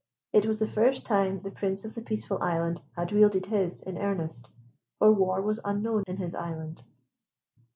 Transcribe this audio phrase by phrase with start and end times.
[0.33, 3.99] It was the first time the Prince of the Peaceful Island had wielded his in
[3.99, 4.49] earnest,
[4.97, 6.81] for war was unknown in his island.